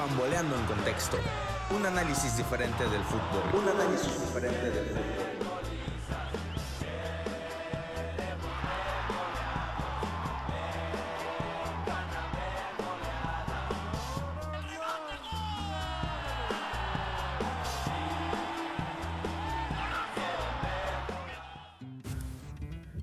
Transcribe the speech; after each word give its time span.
Pamboleando 0.00 0.56
en 0.56 0.64
contexto. 0.64 1.18
Un 1.76 1.84
análisis 1.84 2.34
diferente 2.34 2.84
del 2.84 3.02
fútbol. 3.02 3.42
Un 3.52 3.68
análisis 3.68 4.18
diferente 4.18 4.70
del 4.70 4.86
fútbol. 4.86 5.39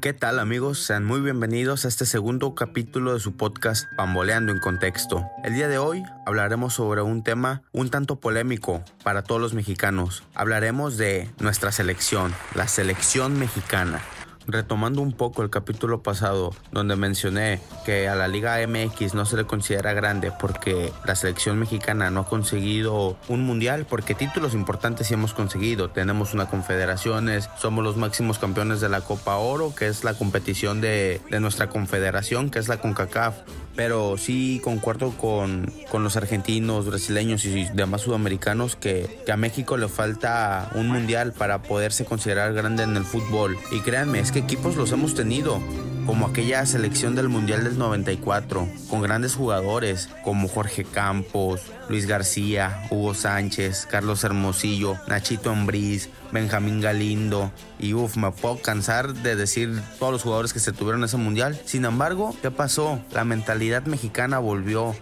¿Qué 0.00 0.14
tal 0.14 0.38
amigos? 0.38 0.78
Sean 0.78 1.04
muy 1.04 1.20
bienvenidos 1.20 1.84
a 1.84 1.88
este 1.88 2.06
segundo 2.06 2.54
capítulo 2.54 3.12
de 3.12 3.20
su 3.20 3.36
podcast 3.36 3.84
Pamboleando 3.98 4.50
en 4.50 4.58
Contexto. 4.58 5.28
El 5.44 5.52
día 5.52 5.68
de 5.68 5.76
hoy 5.76 6.02
hablaremos 6.24 6.72
sobre 6.72 7.02
un 7.02 7.22
tema 7.22 7.60
un 7.72 7.90
tanto 7.90 8.18
polémico 8.18 8.82
para 9.04 9.22
todos 9.22 9.42
los 9.42 9.52
mexicanos. 9.52 10.22
Hablaremos 10.34 10.96
de 10.96 11.28
nuestra 11.38 11.70
selección, 11.70 12.32
la 12.54 12.66
selección 12.66 13.38
mexicana 13.38 14.00
retomando 14.46 15.00
un 15.00 15.12
poco 15.12 15.42
el 15.42 15.50
capítulo 15.50 16.02
pasado 16.02 16.54
donde 16.72 16.96
mencioné 16.96 17.60
que 17.84 18.08
a 18.08 18.14
la 18.14 18.28
Liga 18.28 18.58
MX 18.66 19.14
no 19.14 19.24
se 19.24 19.36
le 19.36 19.44
considera 19.44 19.92
grande 19.92 20.32
porque 20.32 20.92
la 21.04 21.14
selección 21.14 21.58
mexicana 21.58 22.10
no 22.10 22.20
ha 22.20 22.26
conseguido 22.26 23.16
un 23.28 23.44
mundial, 23.44 23.86
porque 23.88 24.14
títulos 24.14 24.54
importantes 24.54 25.06
sí 25.06 25.14
hemos 25.14 25.34
conseguido. 25.34 25.90
Tenemos 25.90 26.34
una 26.34 26.46
confederaciones, 26.46 27.48
somos 27.58 27.84
los 27.84 27.96
máximos 27.96 28.38
campeones 28.38 28.80
de 28.80 28.88
la 28.88 29.00
Copa 29.00 29.36
Oro, 29.36 29.74
que 29.74 29.86
es 29.86 30.04
la 30.04 30.14
competición 30.14 30.80
de, 30.80 31.20
de 31.30 31.40
nuestra 31.40 31.68
confederación, 31.68 32.50
que 32.50 32.58
es 32.58 32.68
la 32.68 32.78
CONCACAF 32.78 33.36
pero 33.76 34.16
sí 34.18 34.60
concuerdo 34.62 35.10
con, 35.10 35.72
con, 35.90 36.02
los 36.02 36.16
argentinos, 36.16 36.86
brasileños 36.86 37.44
y 37.44 37.64
demás 37.74 38.02
sudamericanos 38.02 38.76
que, 38.76 39.20
que, 39.24 39.32
a 39.32 39.36
México 39.36 39.76
le 39.76 39.88
falta 39.88 40.70
un 40.74 40.88
mundial 40.88 41.32
para 41.32 41.62
poderse 41.62 42.04
considerar 42.04 42.52
grande 42.52 42.82
en 42.82 42.96
el 42.96 43.04
fútbol. 43.04 43.56
Y 43.70 43.80
créanme, 43.80 44.20
es 44.20 44.32
que 44.32 44.40
equipos 44.40 44.76
los 44.76 44.92
hemos 44.92 45.14
tenido, 45.14 45.60
como 46.10 46.26
aquella 46.26 46.66
selección 46.66 47.14
del 47.14 47.28
Mundial 47.28 47.62
del 47.62 47.78
94, 47.78 48.68
con 48.88 49.00
grandes 49.00 49.36
jugadores 49.36 50.08
como 50.24 50.48
Jorge 50.48 50.82
Campos, 50.82 51.60
Luis 51.88 52.06
García, 52.06 52.82
Hugo 52.90 53.14
Sánchez, 53.14 53.86
Carlos 53.88 54.24
Hermosillo, 54.24 54.96
Nachito 55.06 55.52
Ambriz, 55.52 56.08
Benjamín 56.32 56.80
Galindo. 56.80 57.52
Y 57.78 57.94
uff, 57.94 58.16
me 58.16 58.32
puedo 58.32 58.60
cansar 58.60 59.14
de 59.14 59.36
decir 59.36 59.80
todos 60.00 60.12
los 60.12 60.24
jugadores 60.24 60.52
que 60.52 60.58
se 60.58 60.72
tuvieron 60.72 61.04
ese 61.04 61.16
mundial. 61.16 61.56
Sin 61.64 61.84
embargo, 61.84 62.34
¿qué 62.42 62.50
pasó? 62.50 62.98
La 63.12 63.22
mentalidad 63.24 63.84
mexicana 63.84 64.40
volvió 64.40 64.96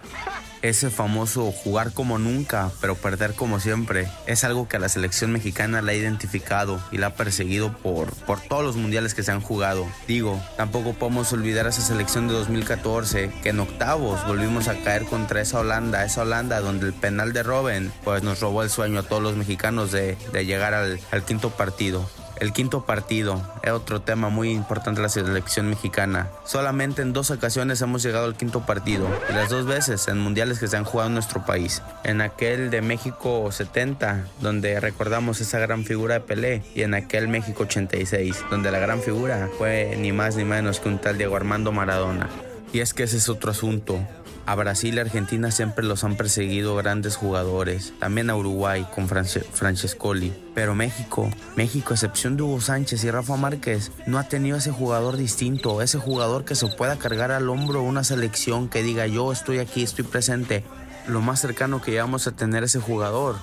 ese 0.61 0.89
famoso 0.89 1.51
jugar 1.51 1.93
como 1.93 2.17
nunca, 2.17 2.71
pero 2.81 2.95
perder 2.95 3.33
como 3.33 3.59
siempre, 3.59 4.07
es 4.27 4.43
algo 4.43 4.67
que 4.67 4.77
a 4.77 4.79
la 4.79 4.89
selección 4.89 5.31
mexicana 5.31 5.81
la 5.81 5.91
ha 5.91 5.95
identificado 5.95 6.79
y 6.91 6.97
la 6.97 7.07
ha 7.07 7.13
perseguido 7.15 7.71
por, 7.73 8.13
por 8.25 8.39
todos 8.41 8.63
los 8.63 8.75
mundiales 8.75 9.13
que 9.13 9.23
se 9.23 9.31
han 9.31 9.41
jugado. 9.41 9.85
Digo, 10.07 10.41
tampoco 10.57 10.93
podemos 10.93 11.31
olvidar 11.33 11.67
esa 11.67 11.81
selección 11.81 12.27
de 12.27 12.33
2014, 12.33 13.31
que 13.41 13.49
en 13.49 13.59
octavos 13.59 14.25
volvimos 14.27 14.67
a 14.67 14.75
caer 14.83 15.05
contra 15.05 15.41
esa 15.41 15.59
Holanda, 15.59 16.05
esa 16.05 16.21
Holanda 16.21 16.59
donde 16.61 16.87
el 16.87 16.93
penal 16.93 17.33
de 17.33 17.43
Robben 17.43 17.91
pues 18.03 18.23
nos 18.23 18.39
robó 18.39 18.63
el 18.63 18.69
sueño 18.69 18.99
a 18.99 19.03
todos 19.03 19.21
los 19.21 19.35
mexicanos 19.35 19.91
de, 19.91 20.17
de 20.33 20.45
llegar 20.45 20.73
al, 20.73 20.99
al 21.11 21.25
quinto 21.25 21.49
partido. 21.51 22.09
El 22.39 22.53
quinto 22.53 22.85
partido 22.85 23.41
es 23.63 23.71
otro 23.71 24.01
tema 24.01 24.29
muy 24.29 24.51
importante 24.51 24.99
de 24.99 25.03
la 25.03 25.09
selección 25.09 25.69
mexicana. 25.69 26.29
Solamente 26.45 27.01
en 27.01 27.11
dos 27.11 27.31
ocasiones 27.31 27.81
hemos 27.81 28.01
llegado 28.01 28.25
al 28.25 28.37
quinto 28.37 28.61
partido 28.65 29.07
y 29.29 29.33
las 29.33 29.49
dos 29.49 29.65
veces 29.65 30.07
en 30.07 30.19
mundiales 30.19 30.59
que 30.59 30.67
se 30.67 30.77
han 30.77 30.85
jugado 30.85 31.09
en 31.09 31.15
nuestro 31.15 31.45
país. 31.45 31.81
En 32.03 32.21
aquel 32.21 32.69
de 32.69 32.81
México 32.81 33.51
70, 33.51 34.25
donde 34.39 34.79
recordamos 34.79 35.41
esa 35.41 35.59
gran 35.59 35.83
figura 35.83 36.15
de 36.15 36.19
Pelé, 36.21 36.63
y 36.73 36.83
en 36.83 36.93
aquel 36.93 37.27
México 37.27 37.63
86, 37.63 38.45
donde 38.49 38.71
la 38.71 38.79
gran 38.79 39.01
figura 39.01 39.49
fue 39.57 39.95
ni 39.97 40.11
más 40.13 40.35
ni 40.37 40.45
menos 40.45 40.79
que 40.79 40.87
un 40.87 40.99
tal 40.99 41.17
Diego 41.17 41.35
Armando 41.35 41.71
Maradona. 41.73 42.29
Y 42.71 42.79
es 42.79 42.93
que 42.93 43.03
ese 43.03 43.17
es 43.17 43.29
otro 43.29 43.51
asunto. 43.51 43.99
A 44.45 44.55
Brasil 44.55 44.95
y 44.95 44.99
Argentina 44.99 45.51
siempre 45.51 45.85
los 45.85 46.03
han 46.03 46.17
perseguido 46.17 46.75
grandes 46.75 47.15
jugadores, 47.15 47.93
también 47.99 48.31
a 48.31 48.35
Uruguay 48.35 48.83
con 48.95 49.07
Francescoli. 49.07 50.33
Pero 50.55 50.73
México, 50.73 51.29
México, 51.55 51.93
excepción 51.93 52.35
de 52.35 52.41
Hugo 52.41 52.59
Sánchez 52.59 53.03
y 53.03 53.11
Rafa 53.11 53.37
Márquez, 53.37 53.91
no 54.07 54.17
ha 54.17 54.23
tenido 54.23 54.57
ese 54.57 54.71
jugador 54.71 55.17
distinto, 55.17 55.83
ese 55.83 55.99
jugador 55.99 56.45
que 56.45 56.55
se 56.55 56.65
pueda 56.67 56.97
cargar 56.97 57.31
al 57.31 57.47
hombro 57.49 57.83
una 57.83 58.03
selección 58.03 58.69
que 58.69 58.81
diga 58.81 59.05
yo 59.05 59.31
estoy 59.31 59.59
aquí, 59.59 59.83
estoy 59.83 60.05
presente. 60.05 60.63
Lo 61.07 61.21
más 61.21 61.39
cercano 61.39 61.79
que 61.79 61.91
llevamos 61.91 62.25
a 62.25 62.35
tener 62.35 62.63
ese 62.63 62.79
jugador 62.79 63.35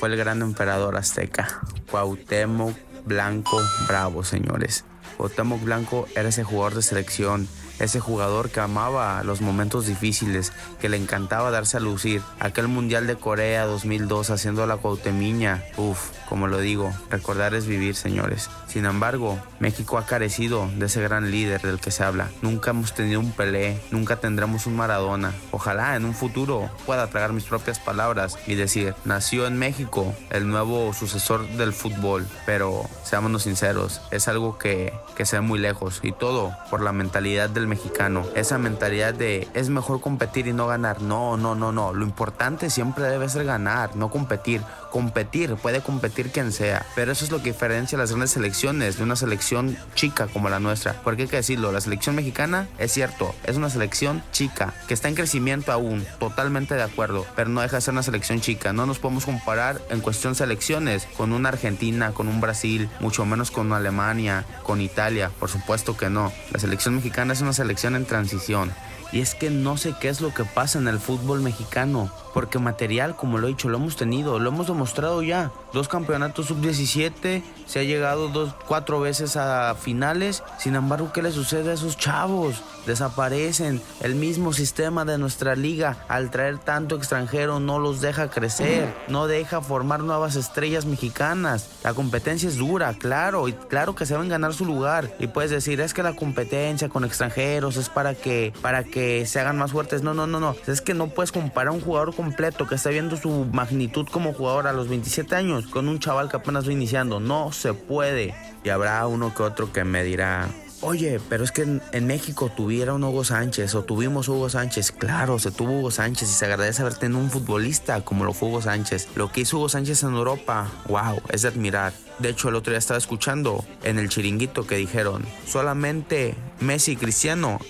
fue 0.00 0.08
el 0.08 0.16
gran 0.16 0.42
emperador 0.42 0.96
azteca, 0.96 1.60
Cuauhtémoc 1.88 2.76
Blanco 3.04 3.60
Bravo, 3.86 4.24
señores. 4.24 4.84
Cuauhtémoc 5.16 5.62
Blanco 5.62 6.08
era 6.16 6.30
ese 6.30 6.42
jugador 6.42 6.74
de 6.74 6.82
selección 6.82 7.46
ese 7.78 8.00
jugador 8.00 8.50
que 8.50 8.60
amaba 8.60 9.22
los 9.22 9.40
momentos 9.40 9.86
difíciles, 9.86 10.52
que 10.80 10.88
le 10.88 10.96
encantaba 10.96 11.50
darse 11.50 11.76
a 11.76 11.80
lucir. 11.80 12.22
Aquel 12.40 12.68
Mundial 12.68 13.06
de 13.06 13.16
Corea 13.16 13.66
2002 13.66 14.30
haciendo 14.30 14.66
la 14.66 14.76
cuautemiña, 14.76 15.62
uff, 15.76 16.10
como 16.28 16.46
lo 16.46 16.58
digo, 16.58 16.92
recordar 17.10 17.54
es 17.54 17.66
vivir, 17.66 17.94
señores. 17.94 18.48
Sin 18.66 18.86
embargo, 18.86 19.38
México 19.60 19.98
ha 19.98 20.06
carecido 20.06 20.68
de 20.76 20.86
ese 20.86 21.02
gran 21.02 21.30
líder 21.30 21.60
del 21.60 21.78
que 21.78 21.90
se 21.90 22.04
habla. 22.04 22.30
Nunca 22.40 22.70
hemos 22.70 22.94
tenido 22.94 23.20
un 23.20 23.32
Pelé, 23.32 23.80
nunca 23.90 24.16
tendremos 24.16 24.66
un 24.66 24.76
Maradona. 24.76 25.32
Ojalá 25.50 25.96
en 25.96 26.04
un 26.04 26.14
futuro 26.14 26.70
pueda 26.86 27.08
tragar 27.08 27.32
mis 27.32 27.44
propias 27.44 27.78
palabras 27.78 28.38
y 28.46 28.54
decir, 28.54 28.94
nació 29.04 29.46
en 29.46 29.58
México 29.58 30.14
el 30.30 30.48
nuevo 30.48 30.92
sucesor 30.94 31.46
del 31.48 31.72
fútbol, 31.72 32.26
pero 32.46 32.88
seámonos 33.04 33.42
sinceros, 33.42 34.00
es 34.10 34.28
algo 34.28 34.58
que, 34.58 34.92
que 35.16 35.26
se 35.26 35.36
ve 35.36 35.42
muy 35.42 35.58
lejos 35.58 36.00
y 36.02 36.12
todo 36.12 36.56
por 36.70 36.82
la 36.82 36.92
mentalidad 36.92 37.50
del 37.50 37.61
mexicano. 37.66 38.24
Esa 38.34 38.58
mentalidad 38.58 39.14
de 39.14 39.48
es 39.54 39.68
mejor 39.68 40.00
competir 40.00 40.46
y 40.46 40.52
no 40.52 40.66
ganar. 40.66 41.02
No, 41.02 41.36
no, 41.36 41.54
no, 41.54 41.72
no. 41.72 41.92
Lo 41.92 42.04
importante 42.04 42.70
siempre 42.70 43.04
debe 43.04 43.28
ser 43.28 43.44
ganar, 43.44 43.96
no 43.96 44.10
competir. 44.10 44.62
Competir, 44.92 45.54
puede 45.56 45.80
competir 45.80 46.30
quien 46.30 46.52
sea, 46.52 46.84
pero 46.94 47.12
eso 47.12 47.24
es 47.24 47.30
lo 47.30 47.42
que 47.42 47.52
diferencia 47.52 47.96
las 47.96 48.10
grandes 48.10 48.32
selecciones 48.32 48.98
de 48.98 49.04
una 49.04 49.16
selección 49.16 49.74
chica 49.94 50.26
como 50.26 50.50
la 50.50 50.60
nuestra. 50.60 51.00
Porque 51.02 51.22
hay 51.22 51.28
que 51.28 51.36
decirlo, 51.36 51.72
la 51.72 51.80
selección 51.80 52.14
mexicana 52.14 52.68
es 52.78 52.92
cierto, 52.92 53.34
es 53.44 53.56
una 53.56 53.70
selección 53.70 54.22
chica, 54.32 54.74
que 54.88 54.92
está 54.92 55.08
en 55.08 55.14
crecimiento 55.14 55.72
aún, 55.72 56.04
totalmente 56.20 56.74
de 56.74 56.82
acuerdo, 56.82 57.24
pero 57.34 57.48
no 57.48 57.62
deja 57.62 57.76
de 57.76 57.80
ser 57.80 57.92
una 57.92 58.02
selección 58.02 58.42
chica. 58.42 58.74
No 58.74 58.84
nos 58.84 58.98
podemos 58.98 59.24
comparar 59.24 59.80
en 59.88 60.02
cuestión 60.02 60.34
selecciones 60.34 61.08
con 61.16 61.32
una 61.32 61.48
Argentina, 61.48 62.12
con 62.12 62.28
un 62.28 62.42
Brasil, 62.42 62.90
mucho 63.00 63.24
menos 63.24 63.50
con 63.50 63.68
una 63.68 63.78
Alemania, 63.78 64.44
con 64.62 64.82
Italia, 64.82 65.30
por 65.40 65.48
supuesto 65.48 65.96
que 65.96 66.10
no. 66.10 66.30
La 66.50 66.60
selección 66.60 66.96
mexicana 66.96 67.32
es 67.32 67.40
una 67.40 67.54
selección 67.54 67.96
en 67.96 68.04
transición. 68.04 68.70
Y 69.12 69.20
es 69.20 69.34
que 69.34 69.50
no 69.50 69.76
sé 69.76 69.94
qué 70.00 70.08
es 70.08 70.20
lo 70.20 70.32
que 70.32 70.44
pasa 70.44 70.78
en 70.78 70.88
el 70.88 70.98
fútbol 70.98 71.40
mexicano 71.40 72.10
porque 72.32 72.58
material, 72.58 73.16
como 73.16 73.38
lo 73.38 73.46
he 73.46 73.50
dicho, 73.50 73.68
lo 73.68 73.78
hemos 73.78 73.96
tenido, 73.96 74.38
lo 74.38 74.50
hemos 74.50 74.66
demostrado 74.66 75.22
ya. 75.22 75.50
Dos 75.72 75.88
campeonatos 75.88 76.46
sub-17, 76.46 77.42
se 77.66 77.78
ha 77.78 77.82
llegado 77.82 78.28
dos, 78.28 78.54
cuatro 78.66 79.00
veces 79.00 79.36
a 79.36 79.74
finales. 79.74 80.42
Sin 80.58 80.74
embargo, 80.74 81.12
¿qué 81.12 81.22
le 81.22 81.32
sucede 81.32 81.70
a 81.70 81.74
esos 81.74 81.96
chavos? 81.96 82.62
Desaparecen. 82.86 83.80
El 84.00 84.14
mismo 84.14 84.52
sistema 84.52 85.04
de 85.04 85.18
nuestra 85.18 85.54
liga, 85.54 85.98
al 86.08 86.30
traer 86.30 86.58
tanto 86.58 86.96
extranjero, 86.96 87.60
no 87.60 87.78
los 87.78 88.00
deja 88.00 88.28
crecer, 88.28 88.92
no 89.08 89.26
deja 89.26 89.60
formar 89.60 90.00
nuevas 90.00 90.36
estrellas 90.36 90.84
mexicanas. 90.84 91.68
La 91.84 91.94
competencia 91.94 92.48
es 92.48 92.56
dura, 92.56 92.94
claro, 92.94 93.48
y 93.48 93.52
claro 93.52 93.94
que 93.94 94.06
se 94.06 94.14
van 94.14 94.26
a 94.26 94.30
ganar 94.30 94.54
su 94.54 94.64
lugar. 94.64 95.14
Y 95.18 95.28
puedes 95.28 95.50
decir, 95.50 95.80
es 95.80 95.94
que 95.94 96.02
la 96.02 96.16
competencia 96.16 96.88
con 96.88 97.04
extranjeros 97.04 97.76
es 97.76 97.88
para 97.88 98.14
que, 98.14 98.52
para 98.62 98.84
que 98.84 99.01
se 99.26 99.40
hagan 99.40 99.58
más 99.58 99.72
fuertes. 99.72 100.02
No, 100.02 100.14
no, 100.14 100.26
no, 100.26 100.40
no. 100.40 100.56
Es 100.66 100.80
que 100.80 100.94
no 100.94 101.08
puedes 101.08 101.32
comparar 101.32 101.72
un 101.72 101.80
jugador 101.80 102.14
completo 102.14 102.66
que 102.66 102.74
está 102.74 102.90
viendo 102.90 103.16
su 103.16 103.46
magnitud 103.52 104.06
como 104.10 104.32
jugador 104.32 104.66
a 104.66 104.72
los 104.72 104.88
27 104.88 105.34
años 105.34 105.66
con 105.66 105.88
un 105.88 105.98
chaval 105.98 106.28
que 106.28 106.36
apenas 106.36 106.66
va 106.66 106.72
iniciando. 106.72 107.20
No 107.20 107.52
se 107.52 107.74
puede. 107.74 108.34
Y 108.64 108.68
habrá 108.68 109.06
uno 109.06 109.34
que 109.34 109.42
otro 109.42 109.72
que 109.72 109.84
me 109.84 110.04
dirá, 110.04 110.48
Oye, 110.84 111.20
pero 111.28 111.44
es 111.44 111.52
que 111.52 111.62
en, 111.62 112.06
México 112.08 112.50
tuvieron 112.50 113.04
Hugo 113.04 113.22
Sánchez 113.22 113.72
o 113.76 113.84
tuvimos 113.84 114.28
Hugo 114.28 114.48
Sánchez. 114.48 114.90
Claro, 114.90 115.38
se 115.38 115.52
tuvo 115.52 115.78
Hugo 115.78 115.92
Sánchez 115.92 116.28
y 116.28 116.32
se 116.32 116.44
agradece 116.44 116.82
haber 116.82 116.94
tenido 116.94 117.20
un 117.20 117.30
futbolista 117.30 118.00
como 118.00 118.24
lo 118.24 118.32
fue 118.32 118.48
Hugo 118.48 118.62
Sánchez. 118.62 119.06
Lo 119.14 119.30
que 119.30 119.42
hizo 119.42 119.58
Hugo 119.58 119.68
Sánchez 119.68 120.02
en 120.02 120.14
Europa, 120.14 120.68
wow, 120.88 121.22
es 121.28 121.42
de 121.42 121.48
admirar. 121.48 121.92
De 122.18 122.30
hecho, 122.30 122.48
el 122.48 122.56
otro 122.56 122.72
día 122.72 122.78
estaba 122.78 122.98
escuchando 122.98 123.64
en 123.84 124.00
el 124.00 124.08
chiringuito 124.08 124.66
que 124.66 124.74
dijeron, 124.74 125.24
solamente 125.46 126.34
Messi 126.58 126.92
y 126.92 126.96
Cristiano 126.96 127.60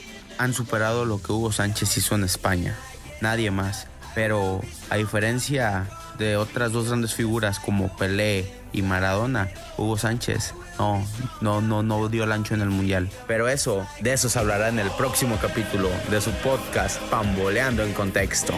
han 0.42 0.54
superado 0.54 1.04
lo 1.04 1.22
que 1.22 1.30
Hugo 1.30 1.52
Sánchez 1.52 1.96
hizo 1.98 2.16
en 2.16 2.24
España. 2.24 2.76
Nadie 3.20 3.52
más. 3.52 3.86
Pero 4.12 4.60
a 4.90 4.96
diferencia 4.96 5.88
de 6.18 6.36
otras 6.36 6.72
dos 6.72 6.88
grandes 6.88 7.14
figuras 7.14 7.60
como 7.60 7.96
Pelé 7.96 8.52
y 8.72 8.82
Maradona, 8.82 9.48
Hugo 9.78 9.96
Sánchez 9.96 10.52
no, 10.78 11.06
no, 11.40 11.60
no, 11.60 11.84
no 11.84 12.08
dio 12.08 12.24
el 12.24 12.32
ancho 12.32 12.54
en 12.54 12.60
el 12.60 12.70
mundial. 12.70 13.08
Pero 13.28 13.48
eso, 13.48 13.86
de 14.00 14.14
eso 14.14 14.28
se 14.28 14.36
hablará 14.36 14.68
en 14.68 14.80
el 14.80 14.90
próximo 14.90 15.38
capítulo 15.40 15.88
de 16.10 16.20
su 16.20 16.32
podcast 16.32 17.00
Pamboleando 17.02 17.84
en 17.84 17.92
Contexto. 17.92 18.54